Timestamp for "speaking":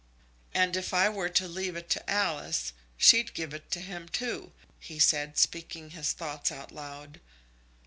5.37-5.91